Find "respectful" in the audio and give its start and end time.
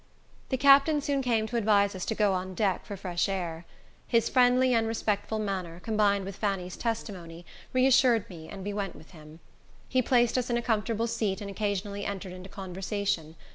4.87-5.37